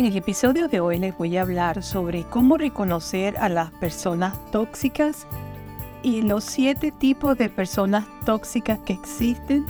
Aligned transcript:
En 0.00 0.06
el 0.06 0.16
episodio 0.16 0.66
de 0.66 0.80
hoy 0.80 0.98
les 0.98 1.14
voy 1.18 1.36
a 1.36 1.42
hablar 1.42 1.82
sobre 1.82 2.24
cómo 2.24 2.56
reconocer 2.56 3.36
a 3.36 3.50
las 3.50 3.70
personas 3.70 4.34
tóxicas 4.50 5.26
y 6.02 6.22
los 6.22 6.42
siete 6.42 6.90
tipos 6.90 7.36
de 7.36 7.50
personas 7.50 8.06
tóxicas 8.24 8.78
que 8.78 8.94
existen 8.94 9.66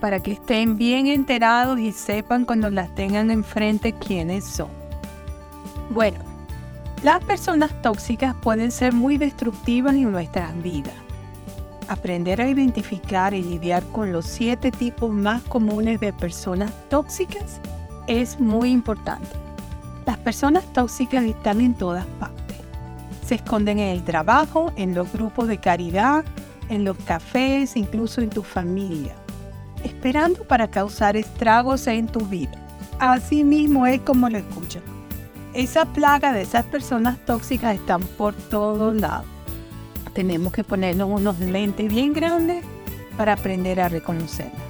para 0.00 0.18
que 0.18 0.32
estén 0.32 0.76
bien 0.76 1.06
enterados 1.06 1.78
y 1.78 1.92
sepan 1.92 2.46
cuando 2.46 2.68
las 2.68 2.92
tengan 2.96 3.30
enfrente 3.30 3.92
quiénes 3.92 4.44
son. 4.44 4.70
Bueno, 5.88 6.18
las 7.04 7.22
personas 7.22 7.70
tóxicas 7.80 8.34
pueden 8.34 8.72
ser 8.72 8.92
muy 8.92 9.18
destructivas 9.18 9.94
en 9.94 10.10
nuestras 10.10 10.60
vidas. 10.64 10.96
Aprender 11.86 12.40
a 12.40 12.48
identificar 12.48 13.32
y 13.34 13.44
lidiar 13.44 13.84
con 13.92 14.10
los 14.10 14.26
siete 14.26 14.72
tipos 14.72 15.12
más 15.12 15.44
comunes 15.44 16.00
de 16.00 16.12
personas 16.12 16.72
tóxicas 16.88 17.60
es 18.08 18.40
muy 18.40 18.72
importante. 18.72 19.43
Las 20.06 20.18
personas 20.18 20.64
tóxicas 20.72 21.24
están 21.24 21.60
en 21.60 21.74
todas 21.74 22.04
partes. 22.20 22.56
Se 23.26 23.36
esconden 23.36 23.78
en 23.78 23.88
el 23.88 24.04
trabajo, 24.04 24.72
en 24.76 24.94
los 24.94 25.10
grupos 25.12 25.48
de 25.48 25.58
caridad, 25.58 26.24
en 26.68 26.84
los 26.84 26.96
cafés, 26.98 27.76
incluso 27.76 28.20
en 28.20 28.28
tu 28.28 28.42
familia, 28.42 29.14
esperando 29.82 30.44
para 30.44 30.68
causar 30.68 31.16
estragos 31.16 31.86
en 31.86 32.06
tu 32.06 32.20
vida. 32.20 32.52
Así 32.98 33.44
mismo 33.44 33.86
es 33.86 34.00
como 34.02 34.28
lo 34.28 34.38
escuchan. 34.38 34.82
Esa 35.54 35.86
plaga 35.86 36.32
de 36.32 36.42
esas 36.42 36.64
personas 36.66 37.18
tóxicas 37.24 37.74
están 37.74 38.02
por 38.02 38.34
todos 38.34 38.94
lados. 38.94 39.26
Tenemos 40.12 40.52
que 40.52 40.64
ponernos 40.64 41.08
unos 41.08 41.38
lentes 41.40 41.92
bien 41.92 42.12
grandes 42.12 42.64
para 43.16 43.32
aprender 43.32 43.80
a 43.80 43.88
reconocerlas. 43.88 44.63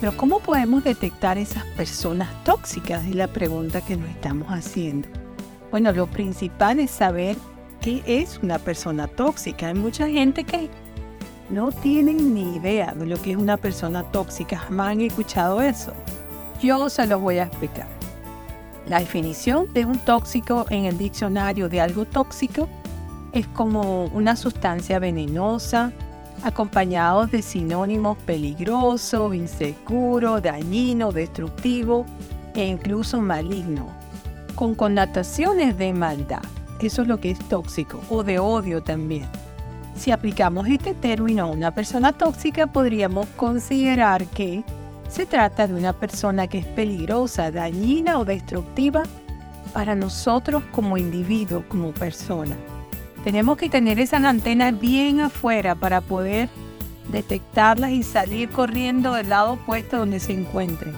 Pero 0.00 0.16
¿cómo 0.16 0.40
podemos 0.40 0.82
detectar 0.82 1.36
esas 1.36 1.64
personas 1.76 2.28
tóxicas? 2.42 3.06
Es 3.06 3.14
la 3.14 3.28
pregunta 3.28 3.82
que 3.82 3.98
nos 3.98 4.08
estamos 4.08 4.48
haciendo. 4.48 5.06
Bueno, 5.70 5.92
lo 5.92 6.06
principal 6.06 6.78
es 6.80 6.90
saber 6.90 7.36
qué 7.82 8.02
es 8.06 8.40
una 8.42 8.58
persona 8.58 9.08
tóxica. 9.08 9.68
Hay 9.68 9.74
mucha 9.74 10.08
gente 10.08 10.44
que 10.44 10.70
no 11.50 11.70
tiene 11.70 12.14
ni 12.14 12.56
idea 12.56 12.94
de 12.94 13.04
lo 13.04 13.20
que 13.20 13.32
es 13.32 13.36
una 13.36 13.58
persona 13.58 14.02
tóxica. 14.04 14.56
Jamás 14.56 14.92
han 14.92 15.02
escuchado 15.02 15.60
eso. 15.60 15.92
Yo 16.62 16.88
se 16.88 17.06
lo 17.06 17.20
voy 17.20 17.36
a 17.36 17.44
explicar. 17.44 17.86
La 18.86 19.00
definición 19.00 19.70
de 19.74 19.84
un 19.84 19.98
tóxico 19.98 20.64
en 20.70 20.86
el 20.86 20.96
diccionario 20.96 21.68
de 21.68 21.82
algo 21.82 22.06
tóxico 22.06 22.68
es 23.32 23.46
como 23.48 24.06
una 24.06 24.34
sustancia 24.34 24.98
venenosa, 24.98 25.92
acompañados 26.42 27.30
de 27.30 27.42
sinónimos 27.42 28.18
peligroso, 28.18 29.32
inseguro, 29.34 30.40
dañino, 30.40 31.12
destructivo 31.12 32.06
e 32.54 32.64
incluso 32.66 33.20
maligno, 33.20 33.86
con 34.54 34.74
connotaciones 34.74 35.76
de 35.78 35.92
maldad. 35.92 36.42
Eso 36.80 37.02
es 37.02 37.08
lo 37.08 37.20
que 37.20 37.30
es 37.30 37.38
tóxico 37.48 38.00
o 38.08 38.22
de 38.22 38.38
odio 38.38 38.82
también. 38.82 39.26
Si 39.96 40.10
aplicamos 40.10 40.66
este 40.68 40.94
término 40.94 41.44
a 41.44 41.50
una 41.50 41.74
persona 41.74 42.12
tóxica, 42.12 42.66
podríamos 42.66 43.26
considerar 43.36 44.24
que 44.26 44.64
se 45.08 45.26
trata 45.26 45.66
de 45.66 45.74
una 45.74 45.92
persona 45.92 46.46
que 46.46 46.58
es 46.58 46.66
peligrosa, 46.66 47.50
dañina 47.50 48.18
o 48.18 48.24
destructiva 48.24 49.02
para 49.74 49.94
nosotros 49.94 50.62
como 50.72 50.96
individuo, 50.96 51.64
como 51.68 51.92
persona. 51.92 52.56
Tenemos 53.24 53.58
que 53.58 53.68
tener 53.68 54.00
esa 54.00 54.16
antena 54.16 54.70
bien 54.70 55.20
afuera 55.20 55.74
para 55.74 56.00
poder 56.00 56.48
detectarlas 57.12 57.90
y 57.90 58.02
salir 58.02 58.48
corriendo 58.48 59.12
del 59.12 59.28
lado 59.28 59.54
opuesto 59.54 59.98
donde 59.98 60.20
se 60.20 60.32
encuentren. 60.32 60.94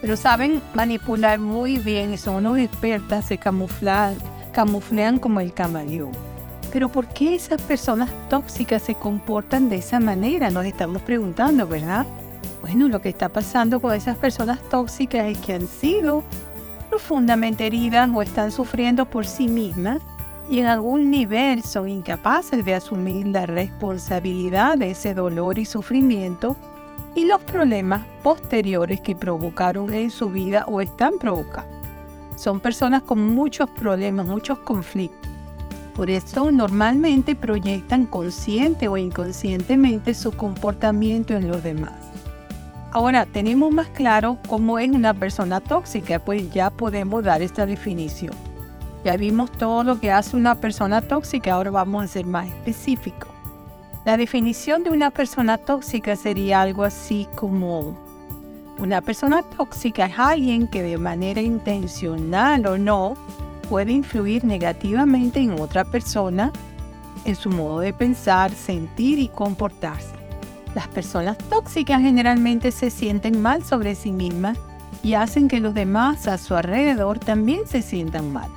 Pero 0.00 0.16
saben 0.16 0.62
manipular 0.74 1.38
muy 1.38 1.78
bien 1.78 2.16
son 2.16 2.36
unos 2.36 2.58
expertas, 2.58 3.26
se 3.26 3.38
camuflan, 3.38 4.14
camuflean 4.52 5.18
como 5.18 5.40
el 5.40 5.52
camaleón. 5.52 6.12
Pero 6.72 6.88
¿por 6.88 7.06
qué 7.08 7.34
esas 7.34 7.60
personas 7.60 8.10
tóxicas 8.28 8.82
se 8.82 8.94
comportan 8.94 9.68
de 9.68 9.76
esa 9.76 10.00
manera? 10.00 10.50
Nos 10.50 10.64
estamos 10.64 11.02
preguntando, 11.02 11.66
¿verdad? 11.66 12.06
Bueno, 12.62 12.88
lo 12.88 13.00
que 13.00 13.08
está 13.10 13.28
pasando 13.28 13.80
con 13.80 13.94
esas 13.94 14.16
personas 14.16 14.60
tóxicas 14.70 15.26
es 15.26 15.38
que 15.38 15.54
han 15.54 15.66
sido 15.66 16.24
profundamente 16.88 17.66
heridas 17.66 18.08
o 18.12 18.22
están 18.22 18.50
sufriendo 18.52 19.04
por 19.04 19.26
sí 19.26 19.48
mismas 19.48 20.00
y 20.48 20.60
en 20.60 20.66
algún 20.66 21.10
nivel 21.10 21.62
son 21.62 21.88
incapaces 21.88 22.64
de 22.64 22.74
asumir 22.74 23.26
la 23.26 23.46
responsabilidad 23.46 24.78
de 24.78 24.92
ese 24.92 25.14
dolor 25.14 25.58
y 25.58 25.64
sufrimiento 25.64 26.56
y 27.14 27.24
los 27.24 27.42
problemas 27.42 28.06
posteriores 28.22 29.00
que 29.00 29.16
provocaron 29.16 29.92
en 29.92 30.10
su 30.10 30.30
vida 30.30 30.64
o 30.68 30.80
están 30.80 31.18
provocando. 31.18 31.74
Son 32.36 32.60
personas 32.60 33.02
con 33.02 33.34
muchos 33.34 33.70
problemas, 33.70 34.26
muchos 34.26 34.58
conflictos. 34.58 35.30
Por 35.94 36.10
eso 36.10 36.52
normalmente 36.52 37.34
proyectan 37.34 38.04
consciente 38.04 38.86
o 38.86 38.98
inconscientemente 38.98 40.12
su 40.12 40.30
comportamiento 40.32 41.34
en 41.34 41.48
los 41.48 41.62
demás. 41.62 41.94
Ahora 42.92 43.24
tenemos 43.24 43.72
más 43.72 43.88
claro 43.88 44.38
cómo 44.46 44.78
es 44.78 44.90
una 44.90 45.14
persona 45.14 45.60
tóxica, 45.60 46.18
pues 46.18 46.50
ya 46.52 46.68
podemos 46.68 47.24
dar 47.24 47.40
esta 47.40 47.64
definición. 47.64 48.45
Ya 49.06 49.16
vimos 49.16 49.52
todo 49.52 49.84
lo 49.84 50.00
que 50.00 50.10
hace 50.10 50.36
una 50.36 50.56
persona 50.56 51.00
tóxica, 51.00 51.54
ahora 51.54 51.70
vamos 51.70 52.02
a 52.02 52.08
ser 52.08 52.26
más 52.26 52.48
específicos. 52.48 53.28
La 54.04 54.16
definición 54.16 54.82
de 54.82 54.90
una 54.90 55.12
persona 55.12 55.58
tóxica 55.58 56.16
sería 56.16 56.60
algo 56.62 56.82
así 56.82 57.28
como 57.36 57.96
una 58.80 59.00
persona 59.00 59.44
tóxica 59.44 60.06
es 60.06 60.18
alguien 60.18 60.66
que 60.66 60.82
de 60.82 60.98
manera 60.98 61.40
intencional 61.40 62.66
o 62.66 62.78
no 62.78 63.14
puede 63.68 63.92
influir 63.92 64.44
negativamente 64.44 65.38
en 65.38 65.52
otra 65.52 65.84
persona, 65.84 66.50
en 67.24 67.36
su 67.36 67.48
modo 67.50 67.78
de 67.78 67.92
pensar, 67.92 68.50
sentir 68.50 69.20
y 69.20 69.28
comportarse. 69.28 70.16
Las 70.74 70.88
personas 70.88 71.38
tóxicas 71.48 72.02
generalmente 72.02 72.72
se 72.72 72.90
sienten 72.90 73.40
mal 73.40 73.62
sobre 73.62 73.94
sí 73.94 74.10
mismas 74.10 74.58
y 75.04 75.14
hacen 75.14 75.46
que 75.46 75.60
los 75.60 75.74
demás 75.74 76.26
a 76.26 76.38
su 76.38 76.56
alrededor 76.56 77.20
también 77.20 77.68
se 77.68 77.82
sientan 77.82 78.32
mal 78.32 78.50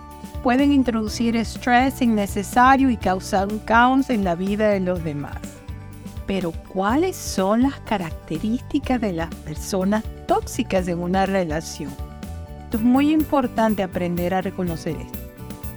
pueden 0.43 0.71
introducir 0.71 1.35
estrés 1.35 2.01
innecesario 2.01 2.89
y 2.89 2.97
causar 2.97 3.47
un 3.51 3.59
caos 3.59 4.09
en 4.09 4.23
la 4.23 4.35
vida 4.35 4.69
de 4.69 4.79
los 4.79 5.03
demás. 5.03 5.37
Pero 6.25 6.51
¿cuáles 6.51 7.15
son 7.15 7.63
las 7.63 7.79
características 7.81 9.01
de 9.01 9.13
las 9.13 9.33
personas 9.33 10.03
tóxicas 10.27 10.87
en 10.87 10.99
una 10.99 11.25
relación? 11.25 11.91
es 12.71 12.81
muy 12.81 13.11
importante 13.11 13.81
aprender 13.81 14.33
a 14.33 14.41
reconocer 14.41 14.95
esto. 14.97 15.19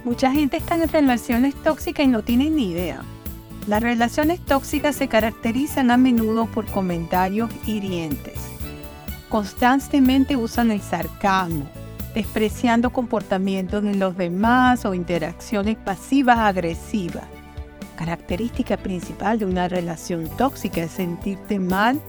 Mucha 0.03 0.31
gente 0.31 0.57
está 0.57 0.75
en 0.75 0.87
relaciones 0.89 1.55
tóxicas 1.55 2.05
y 2.05 2.09
no 2.09 2.21
tiene 2.23 2.49
ni 2.49 2.71
idea. 2.71 3.01
Las 3.67 3.81
relaciones 3.81 4.41
tóxicas 4.41 4.95
se 4.95 5.07
caracterizan 5.07 5.89
a 5.89 5.97
menudo 5.97 6.45
por 6.45 6.65
comentarios 6.65 7.49
hirientes. 7.65 8.37
Constantemente 9.29 10.35
usan 10.35 10.71
el 10.71 10.81
sarcasmo, 10.81 11.67
despreciando 12.13 12.91
comportamientos 12.91 13.83
de 13.83 13.95
los 13.95 14.15
demás 14.17 14.85
o 14.85 14.93
interacciones 14.93 15.77
pasivas 15.77 16.37
agresivas. 16.37 17.25
Característica 17.95 18.77
principal 18.77 19.39
de 19.39 19.45
una 19.45 19.67
relación 19.67 20.27
tóxica 20.37 20.83
es 20.83 20.91
sentirte 20.91 21.59
mal 21.59 21.99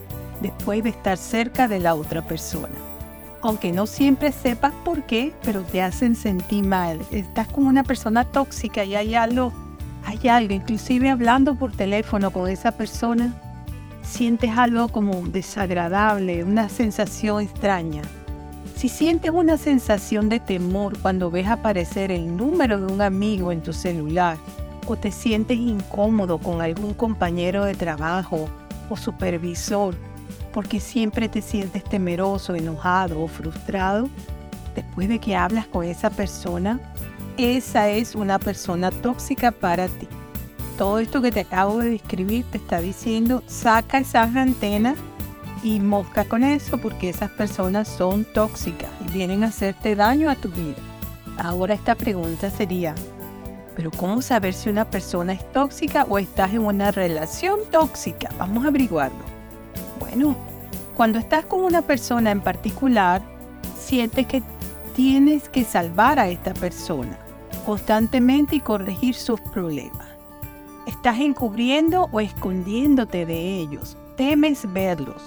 después 0.40 0.82
de 0.82 0.90
estar 0.90 1.16
cerca 1.16 1.68
de 1.68 1.80
la 1.80 1.94
otra 1.94 2.26
persona. 2.26 2.74
Aunque 3.42 3.72
no 3.72 3.86
siempre 3.86 4.32
sepas 4.32 4.72
por 4.84 5.02
qué, 5.02 5.32
pero 5.42 5.62
te 5.62 5.82
hacen 5.82 6.16
sentir 6.16 6.64
mal. 6.64 6.98
Estás 7.10 7.48
con 7.48 7.66
una 7.66 7.84
persona 7.84 8.24
tóxica 8.24 8.84
y 8.84 8.94
hay 8.94 9.14
algo, 9.14 9.52
hay 10.06 10.28
algo, 10.28 10.54
inclusive 10.54 11.10
hablando 11.10 11.54
por 11.54 11.72
teléfono 11.72 12.30
con 12.30 12.48
esa 12.48 12.72
persona, 12.72 13.34
sientes 14.02 14.50
algo 14.56 14.88
como 14.88 15.20
desagradable, 15.28 16.42
una 16.44 16.68
sensación 16.70 17.42
extraña. 17.42 18.02
Si 18.84 18.90
sientes 18.90 19.30
una 19.30 19.56
sensación 19.56 20.28
de 20.28 20.40
temor 20.40 20.98
cuando 20.98 21.30
ves 21.30 21.48
aparecer 21.48 22.10
el 22.10 22.36
número 22.36 22.78
de 22.78 22.92
un 22.92 23.00
amigo 23.00 23.50
en 23.50 23.62
tu 23.62 23.72
celular 23.72 24.36
o 24.86 24.94
te 24.94 25.10
sientes 25.10 25.56
incómodo 25.56 26.36
con 26.36 26.60
algún 26.60 26.92
compañero 26.92 27.64
de 27.64 27.74
trabajo 27.74 28.46
o 28.90 28.96
supervisor 28.98 29.94
porque 30.52 30.80
siempre 30.80 31.30
te 31.30 31.40
sientes 31.40 31.82
temeroso, 31.82 32.54
enojado 32.54 33.22
o 33.22 33.26
frustrado, 33.26 34.10
después 34.74 35.08
de 35.08 35.18
que 35.18 35.34
hablas 35.34 35.66
con 35.66 35.86
esa 35.86 36.10
persona, 36.10 36.78
esa 37.38 37.88
es 37.88 38.14
una 38.14 38.38
persona 38.38 38.90
tóxica 38.90 39.50
para 39.50 39.88
ti. 39.88 40.06
Todo 40.76 40.98
esto 40.98 41.22
que 41.22 41.32
te 41.32 41.40
acabo 41.40 41.78
de 41.78 41.88
describir 41.88 42.44
te 42.50 42.58
está 42.58 42.82
diciendo, 42.82 43.42
saca 43.46 43.96
esas 43.96 44.36
antenas 44.36 44.98
y 45.64 45.80
mosca 45.80 46.26
con 46.26 46.44
eso 46.44 46.76
porque 46.76 47.08
esas 47.08 47.30
personas 47.30 47.88
son 47.88 48.24
tóxicas 48.26 48.90
y 49.04 49.10
vienen 49.10 49.42
a 49.42 49.48
hacerte 49.48 49.96
daño 49.96 50.30
a 50.30 50.36
tu 50.36 50.50
vida. 50.50 50.76
Ahora 51.38 51.72
esta 51.72 51.94
pregunta 51.94 52.50
sería, 52.50 52.94
¿pero 53.74 53.90
cómo 53.90 54.20
saber 54.20 54.52
si 54.52 54.68
una 54.68 54.84
persona 54.84 55.32
es 55.32 55.52
tóxica 55.52 56.04
o 56.08 56.18
estás 56.18 56.52
en 56.52 56.66
una 56.66 56.90
relación 56.90 57.60
tóxica? 57.72 58.28
Vamos 58.38 58.64
a 58.64 58.68
averiguarlo. 58.68 59.24
Bueno, 59.98 60.36
cuando 60.94 61.18
estás 61.18 61.46
con 61.46 61.64
una 61.64 61.80
persona 61.80 62.30
en 62.30 62.42
particular, 62.42 63.22
sientes 63.78 64.26
que 64.26 64.42
tienes 64.94 65.48
que 65.48 65.64
salvar 65.64 66.18
a 66.18 66.28
esta 66.28 66.52
persona 66.52 67.18
constantemente 67.64 68.56
y 68.56 68.60
corregir 68.60 69.14
sus 69.14 69.40
problemas. 69.40 70.08
Estás 70.86 71.18
encubriendo 71.20 72.10
o 72.12 72.20
escondiéndote 72.20 73.24
de 73.24 73.60
ellos. 73.60 73.96
Temes 74.18 74.70
verlos. 74.70 75.22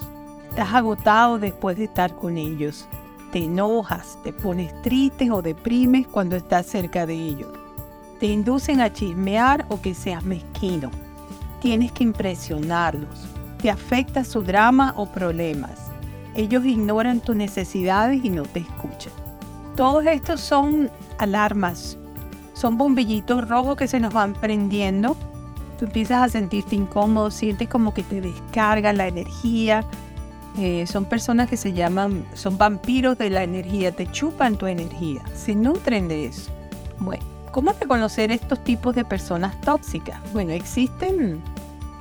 Estás 0.50 0.74
agotado 0.74 1.38
después 1.38 1.76
de 1.76 1.84
estar 1.84 2.14
con 2.14 2.36
ellos. 2.36 2.86
Te 3.32 3.44
enojas, 3.44 4.18
te 4.24 4.32
pones 4.32 4.72
triste 4.82 5.30
o 5.30 5.42
deprimes 5.42 6.06
cuando 6.06 6.36
estás 6.36 6.66
cerca 6.66 7.06
de 7.06 7.14
ellos. 7.14 7.50
Te 8.18 8.26
inducen 8.26 8.80
a 8.80 8.92
chismear 8.92 9.66
o 9.68 9.80
que 9.80 9.94
seas 9.94 10.24
mezquino. 10.24 10.90
Tienes 11.60 11.92
que 11.92 12.04
impresionarlos. 12.04 13.28
Te 13.60 13.70
afecta 13.70 14.24
su 14.24 14.42
drama 14.42 14.94
o 14.96 15.06
problemas. 15.06 15.90
Ellos 16.34 16.64
ignoran 16.64 17.20
tus 17.20 17.36
necesidades 17.36 18.24
y 18.24 18.30
no 18.30 18.42
te 18.42 18.60
escuchan. 18.60 19.12
Todos 19.76 20.06
estos 20.06 20.40
son 20.40 20.90
alarmas, 21.18 21.98
son 22.54 22.76
bombillitos 22.76 23.48
rojos 23.48 23.76
que 23.76 23.86
se 23.86 24.00
nos 24.00 24.12
van 24.12 24.34
prendiendo. 24.34 25.16
Tú 25.78 25.84
empiezas 25.84 26.22
a 26.22 26.28
sentirte 26.28 26.74
incómodo, 26.74 27.30
sientes 27.30 27.68
como 27.68 27.94
que 27.94 28.02
te 28.02 28.20
descarga 28.20 28.92
la 28.92 29.06
energía. 29.06 29.84
Eh, 30.58 30.88
son 30.88 31.04
personas 31.04 31.48
que 31.48 31.56
se 31.56 31.72
llaman, 31.72 32.26
son 32.34 32.58
vampiros 32.58 33.16
de 33.16 33.30
la 33.30 33.44
energía, 33.44 33.92
te 33.92 34.10
chupan 34.10 34.56
tu 34.56 34.66
energía, 34.66 35.22
se 35.32 35.54
nutren 35.54 36.08
de 36.08 36.26
eso. 36.26 36.50
Bueno, 36.98 37.22
¿cómo 37.52 37.72
reconocer 37.78 38.32
estos 38.32 38.64
tipos 38.64 38.92
de 38.96 39.04
personas 39.04 39.60
tóxicas? 39.60 40.20
Bueno, 40.32 40.50
existen 40.50 41.40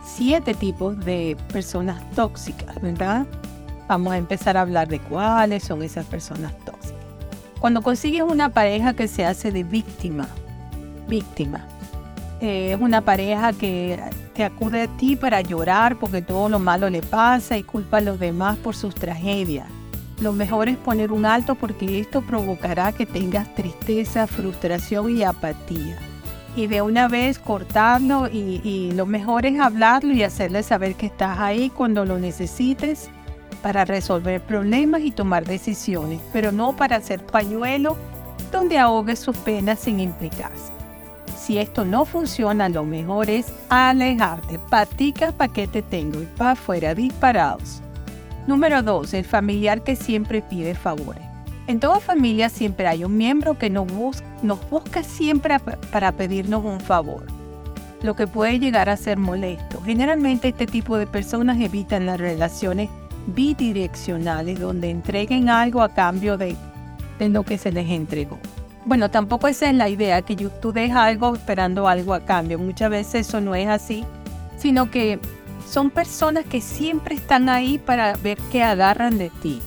siete 0.04 0.56
tipos 0.56 0.98
de 1.06 1.38
personas 1.54 2.02
tóxicas, 2.16 2.82
¿verdad? 2.82 3.28
Vamos 3.88 4.14
a 4.14 4.18
empezar 4.18 4.58
a 4.58 4.62
hablar 4.62 4.88
de 4.88 5.00
cuáles 5.02 5.64
son 5.64 5.84
esas 5.84 6.08
personas 6.08 6.52
tóxicas. 6.66 6.98
Cuando 7.60 7.84
consigues 7.84 8.24
una 8.24 8.50
pareja 8.50 8.94
que 8.94 9.08
se 9.08 9.24
hace 9.24 9.52
de 9.52 9.64
víctima, 9.64 10.28
víctima, 11.08 11.68
eh, 12.42 12.74
es 12.74 12.82
una 12.82 13.02
pareja 13.02 13.54
que 13.54 14.00
te 14.38 14.44
acude 14.44 14.84
a 14.84 14.88
ti 14.88 15.16
para 15.16 15.42
llorar 15.42 15.98
porque 15.98 16.22
todo 16.22 16.48
lo 16.48 16.60
malo 16.60 16.92
le 16.92 17.02
pasa 17.02 17.58
y 17.58 17.64
culpa 17.64 17.98
a 17.98 18.02
los 18.02 18.20
demás 18.20 18.56
por 18.58 18.76
sus 18.76 18.94
tragedias. 18.94 19.68
Lo 20.22 20.32
mejor 20.32 20.70
es 20.70 20.78
poner 20.78 21.12
un 21.12 21.26
alto 21.26 21.56
porque 21.56 22.00
esto 22.00 22.22
provocará 22.22 22.92
que 22.92 23.08
tengas 23.08 23.54
tristeza, 23.56 24.28
frustración 24.28 25.18
y 25.18 25.24
apatía. 25.24 25.98
Y 26.56 26.68
de 26.68 26.84
una 26.84 27.08
vez 27.08 27.40
cortarlo 27.40 28.28
y, 28.32 28.92
lo 28.94 29.08
mejor 29.08 29.48
es 29.48 29.60
hablarlo 29.60 30.14
y 30.14 30.22
hacerle 30.22 30.62
saber 30.62 30.94
que 30.94 31.08
estás 31.08 31.40
ahí 31.40 31.72
cuando 31.72 32.06
lo 32.06 32.20
necesites 32.20 33.10
para 33.64 33.86
resolver 33.86 34.40
problemas 34.42 35.02
y 35.02 35.10
tomar 35.10 35.46
decisiones, 35.46 36.22
pero 36.32 36.52
no 36.52 36.76
para 36.76 36.98
hacer 36.98 37.26
pañuelo 37.26 37.98
donde 38.52 38.78
ahogues 38.78 39.18
sus 39.18 39.36
penas 39.38 39.80
sin 39.80 40.00
implicarse. 40.00 40.77
Si 41.48 41.58
esto 41.58 41.86
no 41.86 42.04
funciona, 42.04 42.68
lo 42.68 42.84
mejor 42.84 43.30
es 43.30 43.54
alejarte. 43.70 44.60
Patica 44.60 45.32
pa' 45.32 45.48
que 45.48 45.66
te 45.66 45.82
tengo 45.82 46.22
y 46.22 46.26
pa' 46.26 46.52
afuera 46.52 46.94
disparados. 46.94 47.82
Número 48.48 48.84
2. 48.84 49.14
El 49.14 49.24
familiar 49.24 49.82
que 49.82 49.96
siempre 49.96 50.42
pide 50.42 50.76
favores. 50.76 51.24
En 51.68 51.80
toda 51.80 52.02
familia 52.02 52.50
siempre 52.50 52.86
hay 52.86 53.06
un 53.06 53.16
miembro 53.16 53.58
que 53.58 53.70
nos, 53.70 53.88
busca 54.70 55.04
siempre 55.04 55.58
para 55.90 56.12
pedirnos 56.12 56.66
un 56.66 56.82
favor, 56.82 57.26
lo 58.02 58.14
que 58.14 58.28
puede 58.28 58.60
llegar 58.60 58.90
a 58.90 58.98
ser 58.98 59.18
molesto. 59.18 59.82
Generalmente 59.84 60.50
este 60.50 60.68
tipo 60.68 60.98
de 60.98 61.08
personas 61.08 61.62
evitan 61.62 62.06
las 62.06 62.20
relaciones 62.20 62.90
bidireccionales 63.28 64.60
donde 64.60 64.90
entreguen 64.90 65.48
algo 65.48 65.82
a 65.82 65.88
cambio 65.88 66.36
de 66.36 66.58
lo 67.20 67.44
que 67.44 67.58
se 67.58 67.72
les 67.72 67.90
entregó. 67.90 68.38
Bueno, 68.88 69.12
tampoco 69.12 69.50
esa 69.50 69.70
es 69.70 69.76
la 69.76 69.90
idea, 69.90 70.22
que 70.22 70.38
tú 70.38 70.72
dejas 70.72 71.00
algo 71.00 71.36
esperando 71.36 71.90
algo 71.90 72.14
a 72.14 72.22
cambio. 72.22 72.58
Muchas 72.58 72.90
veces 72.90 73.28
eso 73.28 73.42
no 73.42 73.54
es 73.54 73.68
así, 73.68 74.06
sino 74.58 74.90
que 74.90 75.20
son 75.70 75.90
personas 75.90 76.46
que 76.46 76.62
siempre 76.62 77.16
están 77.16 77.50
ahí 77.50 77.80
para 77.80 78.16
ver 78.16 78.38
qué 78.50 78.64
agarran 78.64 79.18
de 79.18 79.30
ti. 79.42 79.62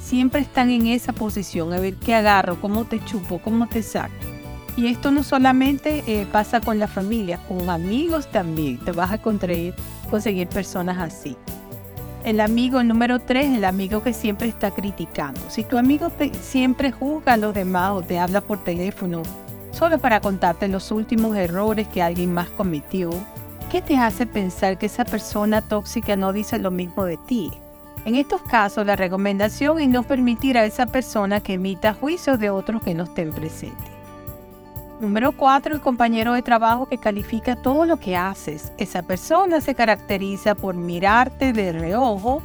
Siempre 0.00 0.42
están 0.42 0.70
en 0.70 0.86
esa 0.86 1.12
posición, 1.12 1.72
a 1.72 1.80
ver 1.80 1.96
qué 1.96 2.14
agarro, 2.14 2.60
cómo 2.60 2.84
te 2.84 3.04
chupo, 3.04 3.40
cómo 3.40 3.66
te 3.68 3.82
saco. 3.82 4.14
Y 4.76 4.86
esto 4.86 5.10
no 5.10 5.24
solamente 5.24 6.04
eh, 6.06 6.24
pasa 6.30 6.60
con 6.60 6.78
la 6.78 6.86
familia, 6.86 7.40
con 7.48 7.68
amigos 7.68 8.30
también. 8.30 8.78
Te 8.78 8.92
vas 8.92 9.10
a 9.10 9.18
conseguir 9.18 9.74
personas 10.46 10.98
así. 10.98 11.36
El 12.24 12.40
amigo 12.40 12.84
número 12.84 13.18
tres, 13.18 13.46
el 13.46 13.64
amigo 13.64 14.00
que 14.04 14.12
siempre 14.12 14.46
está 14.46 14.70
criticando. 14.70 15.40
Si 15.48 15.64
tu 15.64 15.76
amigo 15.76 16.08
siempre 16.40 16.92
juzga 16.92 17.32
a 17.32 17.36
los 17.36 17.52
demás 17.52 17.90
o 17.92 18.02
te 18.02 18.20
habla 18.20 18.40
por 18.40 18.62
teléfono 18.62 19.22
solo 19.72 19.98
para 19.98 20.20
contarte 20.20 20.68
los 20.68 20.92
últimos 20.92 21.36
errores 21.36 21.88
que 21.88 22.00
alguien 22.00 22.32
más 22.32 22.48
cometió, 22.50 23.10
¿qué 23.72 23.82
te 23.82 23.96
hace 23.96 24.24
pensar 24.24 24.78
que 24.78 24.86
esa 24.86 25.04
persona 25.04 25.62
tóxica 25.62 26.14
no 26.14 26.32
dice 26.32 26.60
lo 26.60 26.70
mismo 26.70 27.04
de 27.06 27.16
ti? 27.16 27.50
En 28.04 28.14
estos 28.14 28.40
casos, 28.42 28.86
la 28.86 28.94
recomendación 28.94 29.80
es 29.80 29.88
no 29.88 30.04
permitir 30.04 30.56
a 30.58 30.64
esa 30.64 30.86
persona 30.86 31.40
que 31.40 31.54
emita 31.54 31.92
juicios 31.92 32.38
de 32.38 32.50
otros 32.50 32.82
que 32.82 32.94
no 32.94 33.04
estén 33.04 33.32
presentes. 33.32 33.91
Número 35.02 35.32
4. 35.32 35.74
El 35.74 35.80
compañero 35.80 36.32
de 36.32 36.42
trabajo 36.42 36.86
que 36.86 36.96
califica 36.96 37.56
todo 37.56 37.86
lo 37.86 37.96
que 37.96 38.14
haces. 38.14 38.72
Esa 38.78 39.02
persona 39.02 39.60
se 39.60 39.74
caracteriza 39.74 40.54
por 40.54 40.76
mirarte 40.76 41.52
de 41.52 41.72
reojo 41.72 42.40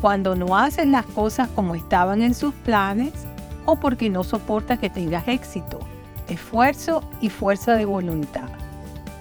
cuando 0.00 0.34
no 0.34 0.56
haces 0.56 0.86
las 0.86 1.04
cosas 1.04 1.50
como 1.50 1.74
estaban 1.74 2.22
en 2.22 2.32
sus 2.32 2.54
planes 2.54 3.12
o 3.66 3.76
porque 3.76 4.08
no 4.08 4.24
soporta 4.24 4.78
que 4.78 4.88
tengas 4.88 5.28
éxito, 5.28 5.78
esfuerzo 6.26 7.02
y 7.20 7.28
fuerza 7.28 7.74
de 7.74 7.84
voluntad. 7.84 8.48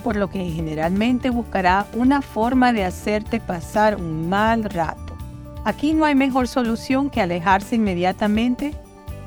Por 0.02 0.16
lo 0.16 0.30
que 0.30 0.50
generalmente 0.50 1.32
buscará 1.32 1.86
una 1.96 2.22
forma 2.22 2.72
de 2.72 2.86
hacerte 2.86 3.42
pasar 3.42 3.98
un 3.98 4.30
mal 4.30 4.64
rato. 4.64 5.18
Aquí 5.66 5.94
no 5.94 6.06
hay 6.06 6.16
mejor 6.16 6.48
solución 6.48 7.10
que 7.10 7.20
alejarse 7.20 7.76
inmediatamente 7.76 8.74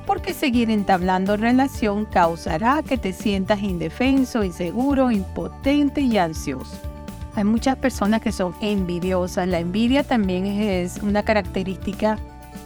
porque 0.06 0.34
seguir 0.34 0.70
entablando 0.70 1.36
relación 1.36 2.04
causará 2.04 2.82
que 2.82 2.98
te 2.98 3.12
sientas 3.12 3.62
indefenso, 3.62 4.42
inseguro, 4.42 5.10
impotente 5.10 6.00
y 6.00 6.18
ansioso. 6.18 6.76
Hay 7.34 7.44
muchas 7.44 7.76
personas 7.76 8.20
que 8.20 8.32
son 8.32 8.54
envidiosas. 8.60 9.48
La 9.48 9.58
envidia 9.58 10.04
también 10.04 10.46
es 10.46 10.98
una 11.02 11.22
característica 11.22 12.18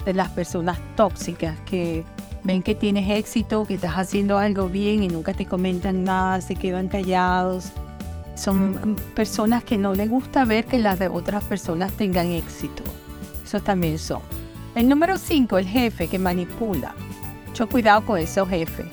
de 0.05 0.15
las 0.15 0.31
personas 0.31 0.79
tóxicas 0.97 1.56
que 1.67 2.05
ven 2.43 2.62
que 2.62 2.75
tienes 2.75 3.09
éxito, 3.11 3.65
que 3.65 3.75
estás 3.75 3.95
haciendo 3.95 4.38
algo 4.38 4.69
bien 4.69 5.02
y 5.02 5.09
nunca 5.09 5.35
te 5.35 5.47
comentan 5.47 6.05
nada, 6.05 6.40
se 6.40 6.57
quedan 6.57 6.88
callados. 6.88 7.71
Son 8.35 8.97
personas 9.14 9.62
que 9.62 9.78
no 9.78 9.95
les 9.95 10.11
gusta 10.11 10.45
ver 10.45 10.64
que 10.64 10.78
las 10.78 10.99
de 10.99 11.09
otras 11.09 11.45
personas 11.45 11.93
tengan 11.93 12.26
éxito. 12.26 12.83
Eso 13.45 13.61
también 13.61 13.99
son. 13.99 14.21
El 14.75 14.88
número 14.88 15.16
5, 15.16 15.59
el 15.59 15.66
jefe 15.66 16.09
que 16.09 16.19
manipula 16.19 16.95
mucho 17.56 17.70
cuidado 17.70 18.04
con 18.04 18.18
esos 18.18 18.46
jefes. 18.50 18.84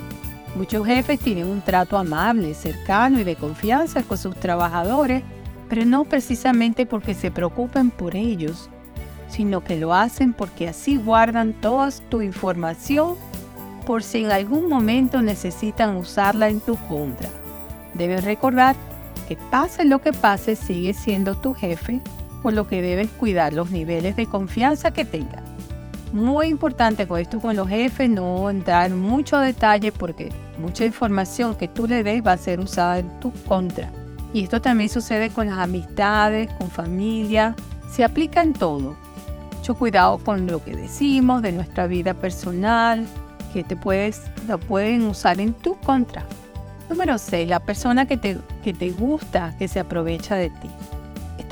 Muchos 0.55 0.87
jefes 0.87 1.19
tienen 1.19 1.47
un 1.47 1.59
trato 1.59 1.97
amable, 1.97 2.53
cercano 2.53 3.19
y 3.19 3.25
de 3.25 3.35
confianza 3.35 4.03
con 4.03 4.17
sus 4.17 4.37
trabajadores, 4.37 5.21
pero 5.67 5.83
no 5.83 6.05
precisamente 6.05 6.85
porque 6.85 7.13
se 7.13 7.29
preocupen 7.29 7.91
por 7.91 8.15
ellos, 8.15 8.69
sino 9.27 9.65
que 9.65 9.75
lo 9.75 9.93
hacen 9.93 10.31
porque 10.31 10.69
así 10.69 10.95
guardan 10.95 11.51
toda 11.51 11.89
tu 12.07 12.21
información 12.21 13.15
por 13.85 14.01
si 14.01 14.23
en 14.23 14.31
algún 14.31 14.69
momento 14.69 15.21
necesitan 15.21 15.97
usarla 15.97 16.47
en 16.47 16.61
tu 16.61 16.77
contra. 16.87 17.27
Debes 17.93 18.23
recordar 18.23 18.77
que 19.27 19.35
pase 19.51 19.83
lo 19.83 19.99
que 19.99 20.13
pase, 20.13 20.55
sigue 20.55 20.93
siendo 20.93 21.35
tu 21.35 21.53
jefe, 21.53 21.99
por 22.41 22.53
lo 22.53 22.65
que 22.65 22.81
debes 22.81 23.09
cuidar 23.09 23.51
los 23.51 23.71
niveles 23.71 24.15
de 24.15 24.25
confianza 24.25 24.91
que 24.91 25.03
tengas 25.03 25.42
muy 26.13 26.47
importante 26.47 27.07
con 27.07 27.19
esto 27.19 27.41
con 27.41 27.55
los 27.55 27.67
jefes, 27.67 28.07
no 28.07 28.49
entrar 28.49 28.91
en 28.91 28.99
mucho 28.99 29.39
detalle 29.39 29.91
porque 29.91 30.29
mucha 30.59 30.85
información 30.85 31.55
que 31.55 31.67
tú 31.67 31.87
le 31.87 32.03
des 32.03 32.25
va 32.25 32.33
a 32.33 32.37
ser 32.37 32.59
usada 32.59 32.99
en 32.99 33.19
tu 33.19 33.31
contra. 33.47 33.91
Y 34.31 34.43
esto 34.43 34.61
también 34.61 34.89
sucede 34.89 35.31
con 35.31 35.47
las 35.47 35.57
amistades, 35.57 36.51
con 36.53 36.69
familia, 36.69 37.55
se 37.91 38.03
aplica 38.03 38.43
en 38.43 38.53
todo. 38.53 38.95
Mucho 39.57 39.75
cuidado 39.75 40.19
con 40.19 40.45
lo 40.45 40.63
que 40.63 40.75
decimos 40.75 41.41
de 41.41 41.51
nuestra 41.51 41.87
vida 41.87 42.13
personal, 42.13 43.07
que 43.51 43.63
te 43.63 43.75
puedes, 43.75 44.21
lo 44.47 44.59
pueden 44.59 45.03
usar 45.03 45.39
en 45.39 45.53
tu 45.53 45.79
contra. 45.79 46.23
Número 46.89 47.17
6. 47.17 47.49
La 47.49 47.59
persona 47.59 48.05
que 48.05 48.17
te, 48.17 48.37
que 48.63 48.73
te 48.73 48.91
gusta, 48.91 49.55
que 49.57 49.67
se 49.67 49.79
aprovecha 49.79 50.35
de 50.35 50.51
ti 50.51 50.69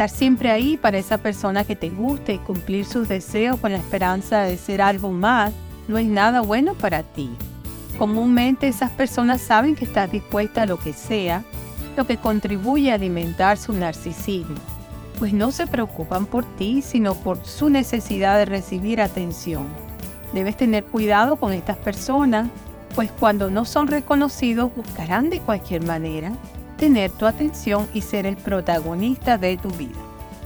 estar 0.01 0.17
siempre 0.17 0.49
ahí 0.49 0.77
para 0.77 0.97
esa 0.97 1.19
persona 1.19 1.63
que 1.63 1.75
te 1.75 1.91
guste 1.91 2.33
y 2.33 2.37
cumplir 2.39 2.85
sus 2.85 3.07
deseos 3.07 3.59
con 3.59 3.71
la 3.71 3.77
esperanza 3.77 4.41
de 4.41 4.57
ser 4.57 4.81
algo 4.81 5.11
más, 5.11 5.53
no 5.87 5.99
es 5.99 6.07
nada 6.07 6.41
bueno 6.41 6.73
para 6.73 7.03
ti. 7.03 7.29
Comúnmente 7.99 8.67
esas 8.67 8.89
personas 8.89 9.41
saben 9.41 9.75
que 9.75 9.85
estás 9.85 10.11
dispuesta 10.11 10.63
a 10.63 10.65
lo 10.65 10.79
que 10.79 10.93
sea, 10.93 11.43
lo 11.95 12.07
que 12.07 12.17
contribuye 12.17 12.91
a 12.91 12.95
alimentar 12.95 13.59
su 13.59 13.73
narcisismo, 13.73 14.55
pues 15.19 15.33
no 15.33 15.51
se 15.51 15.67
preocupan 15.67 16.25
por 16.25 16.45
ti, 16.55 16.81
sino 16.81 17.13
por 17.13 17.45
su 17.45 17.69
necesidad 17.69 18.39
de 18.39 18.45
recibir 18.45 19.01
atención. 19.01 19.67
Debes 20.33 20.57
tener 20.57 20.83
cuidado 20.83 21.35
con 21.35 21.53
estas 21.53 21.77
personas 21.77 22.49
pues 22.95 23.11
cuando 23.11 23.51
no 23.51 23.65
son 23.65 23.87
reconocidos 23.87 24.75
buscarán 24.75 25.29
de 25.29 25.41
cualquier 25.41 25.85
manera 25.85 26.31
tener 26.81 27.11
tu 27.11 27.27
atención 27.27 27.87
y 27.93 28.01
ser 28.01 28.25
el 28.25 28.37
protagonista 28.37 29.37
de 29.37 29.55
tu 29.55 29.69
vida. 29.69 29.99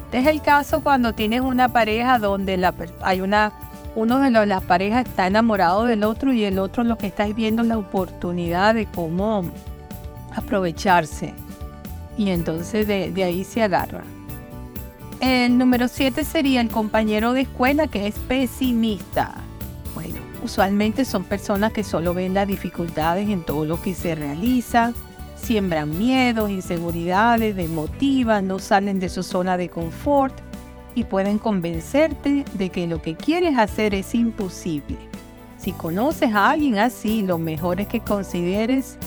Este 0.07 0.17
es 0.17 0.27
el 0.27 0.41
caso 0.41 0.81
cuando 0.81 1.13
tienes 1.13 1.39
una 1.39 1.69
pareja 1.69 2.19
donde 2.19 2.57
la, 2.57 2.73
hay 3.01 3.21
una, 3.21 3.53
uno 3.95 4.19
de 4.19 4.45
las 4.45 4.61
parejas 4.63 5.05
está 5.05 5.27
enamorado 5.27 5.85
del 5.85 6.03
otro 6.03 6.33
y 6.33 6.43
el 6.43 6.59
otro 6.59 6.83
lo 6.83 6.97
que 6.97 7.07
está 7.07 7.25
viendo 7.27 7.61
es 7.61 7.69
la 7.69 7.77
oportunidad 7.77 8.73
de 8.75 8.85
cómo 8.85 9.45
aprovecharse. 10.35 11.33
Y 12.17 12.31
entonces 12.31 12.85
de, 12.85 13.11
de 13.11 13.23
ahí 13.23 13.45
se 13.45 13.63
agarra. 13.63 14.03
El 15.21 15.57
número 15.57 15.87
7 15.87 16.25
sería 16.25 16.59
el 16.59 16.67
compañero 16.69 17.31
de 17.31 17.41
escuela 17.41 17.87
que 17.87 18.07
es 18.07 18.15
pesimista. 18.15 19.35
Bueno, 19.93 20.17
usualmente 20.43 21.05
son 21.05 21.23
personas 21.23 21.71
que 21.71 21.85
solo 21.85 22.13
ven 22.13 22.33
las 22.33 22.45
dificultades 22.45 23.29
en 23.29 23.45
todo 23.45 23.63
lo 23.63 23.81
que 23.81 23.95
se 23.95 24.15
realiza, 24.15 24.91
siembran 25.45 25.95
miedos, 25.95 26.49
inseguridades, 26.49 27.55
desmotivan, 27.55 28.47
no 28.47 28.57
salen 28.57 28.99
de 28.99 29.09
su 29.09 29.21
zona 29.21 29.57
de 29.57 29.69
confort 29.69 30.33
y 30.95 31.03
pueden 31.03 31.37
convencerte 31.37 32.45
de 32.55 32.69
que 32.69 32.87
lo 32.87 32.99
que 32.99 33.15
quieres 33.15 33.55
hacer 33.57 33.93
es 33.93 34.15
imposible. 34.15 34.97
Si 35.59 35.71
conoces 35.71 36.33
a 36.33 36.49
alguien 36.49 36.79
así, 36.79 37.21
lo 37.21 37.37
mejor 37.37 37.79
es 37.79 37.87
que 37.87 37.99
consideres 37.99 38.97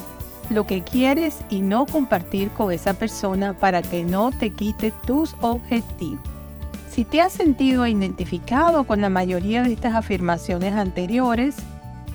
lo 0.49 0.65
que 0.65 0.83
quieres 0.83 1.39
y 1.51 1.61
no 1.61 1.87
compartir 1.87 2.51
con 2.51 2.73
esa 2.73 2.95
persona 2.95 3.55
para 3.55 3.83
que 3.83 4.05
no 4.05 4.31
te 4.31 4.51
quite 4.51 4.93
tus 5.07 5.35
objetivos. 5.41 6.21
Si 6.89 7.05
te 7.05 7.21
has 7.21 7.33
sentido 7.33 7.85
identificado 7.87 8.85
con 8.85 9.01
la 9.01 9.09
mayoría 9.09 9.65
de 9.65 9.73
estas 9.73 9.95
afirmaciones 9.95 10.75
anteriores 10.75 11.57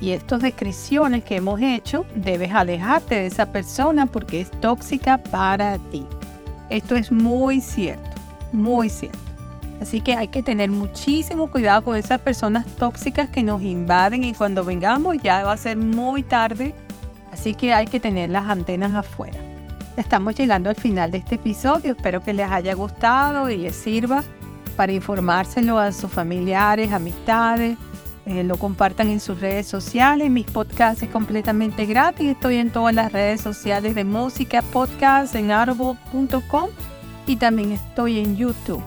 y 0.03 0.11
estas 0.11 0.41
descripciones 0.41 1.23
que 1.23 1.37
hemos 1.37 1.61
hecho, 1.61 2.05
debes 2.13 2.51
alejarte 2.51 3.15
de 3.15 3.27
esa 3.27 3.53
persona 3.53 4.05
porque 4.05 4.41
es 4.41 4.51
tóxica 4.59 5.17
para 5.17 5.77
ti. 5.77 6.05
Esto 6.69 6.97
es 6.97 7.09
muy 7.09 7.61
cierto, 7.61 8.09
muy 8.51 8.89
cierto. 8.89 9.17
Así 9.81 10.01
que 10.01 10.13
hay 10.15 10.27
que 10.27 10.43
tener 10.43 10.69
muchísimo 10.69 11.49
cuidado 11.49 11.85
con 11.85 11.95
esas 11.95 12.19
personas 12.19 12.65
tóxicas 12.75 13.29
que 13.29 13.43
nos 13.43 13.61
invaden 13.61 14.25
y 14.25 14.33
cuando 14.33 14.65
vengamos 14.65 15.15
ya 15.23 15.45
va 15.45 15.53
a 15.53 15.57
ser 15.57 15.77
muy 15.77 16.21
tarde. 16.21 16.75
Así 17.31 17.53
que 17.53 17.73
hay 17.73 17.87
que 17.87 18.01
tener 18.01 18.29
las 18.29 18.49
antenas 18.49 18.93
afuera. 18.93 19.39
Estamos 19.95 20.35
llegando 20.35 20.69
al 20.69 20.75
final 20.75 21.11
de 21.11 21.19
este 21.19 21.35
episodio. 21.35 21.93
Espero 21.93 22.21
que 22.21 22.33
les 22.33 22.51
haya 22.51 22.73
gustado 22.73 23.49
y 23.49 23.55
les 23.55 23.77
sirva 23.77 24.21
para 24.75 24.91
informárselo 24.91 25.79
a 25.79 25.93
sus 25.93 26.11
familiares, 26.11 26.91
amistades, 26.91 27.77
eh, 28.25 28.43
lo 28.43 28.57
compartan 28.57 29.09
en 29.09 29.19
sus 29.19 29.41
redes 29.41 29.67
sociales. 29.67 30.29
Mis 30.29 30.45
podcasts 30.45 31.03
es 31.03 31.09
completamente 31.09 31.85
gratis. 31.85 32.31
Estoy 32.31 32.55
en 32.55 32.71
todas 32.71 32.95
las 32.95 33.11
redes 33.11 33.41
sociales 33.41 33.95
de 33.95 34.03
música, 34.05 34.61
podcast, 34.61 35.35
en 35.35 35.51
audible.com 35.51 36.69
y 37.27 37.35
también 37.35 37.73
estoy 37.73 38.19
en 38.19 38.35
YouTube. 38.37 38.81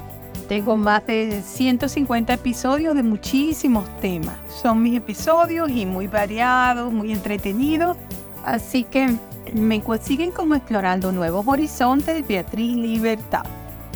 Tengo 0.49 0.77
más 0.77 1.07
de 1.07 1.43
150 1.43 2.33
episodios 2.33 2.95
de 2.95 3.03
muchísimos 3.03 3.85
temas. 4.01 4.37
Son 4.63 4.83
mis 4.83 4.97
episodios 4.97 5.69
y 5.71 5.85
muy 5.85 6.07
variados, 6.07 6.93
muy 6.93 7.13
entretenidos. 7.13 7.97
Así 8.45 8.85
que 8.85 9.17
me 9.53 9.83
consiguen 9.83 10.31
como 10.31 10.55
explorando 10.55 11.13
nuevos 11.13 11.47
horizontes, 11.47 12.27
Beatriz 12.27 12.77
Libertad. 12.77 13.45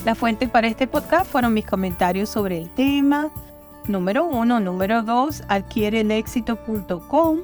La 0.05 0.15
fuente 0.15 0.49
para 0.49 0.67
este 0.67 0.87
podcast 0.87 1.31
fueron 1.31 1.55
mis 1.55 1.67
comentarios 1.67 2.29
sobre 2.29 2.59
el 2.59 2.69
tema. 2.71 3.31
Número 3.91 4.25
uno, 4.25 4.61
número 4.61 5.03
dos, 5.03 5.43
adquiereelexito.com, 5.49 7.39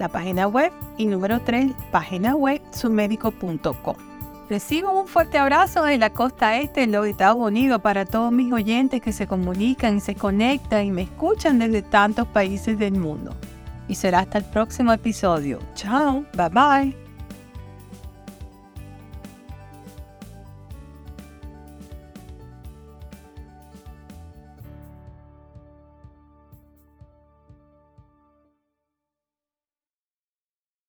la 0.00 0.08
página 0.08 0.48
web. 0.48 0.72
Y 0.98 1.06
número 1.06 1.40
tres, 1.40 1.72
página 1.92 2.34
web, 2.34 2.60
sumedico.com. 2.72 3.96
Recibo 4.50 5.00
un 5.00 5.06
fuerte 5.06 5.38
abrazo 5.38 5.84
de 5.84 5.98
la 5.98 6.10
costa 6.10 6.58
este 6.58 6.82
de 6.82 6.86
los 6.88 7.06
Estados 7.06 7.38
Unidos 7.38 7.80
para 7.80 8.04
todos 8.04 8.32
mis 8.32 8.52
oyentes 8.52 9.00
que 9.00 9.12
se 9.12 9.28
comunican, 9.28 10.00
se 10.00 10.16
conectan 10.16 10.84
y 10.86 10.90
me 10.90 11.02
escuchan 11.02 11.60
desde 11.60 11.82
tantos 11.82 12.26
países 12.26 12.76
del 12.78 12.94
mundo. 12.94 13.32
Y 13.86 13.94
será 13.94 14.20
hasta 14.20 14.38
el 14.38 14.44
próximo 14.44 14.92
episodio. 14.92 15.60
Chao, 15.74 16.24
bye 16.34 16.48
bye. 16.48 17.01